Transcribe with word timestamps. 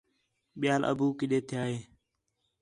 ٻِیال 0.59 0.81
ابو 0.91 1.07
کݙّے 1.19 1.39
تِھیا 1.47 1.61
ہے 1.69 1.77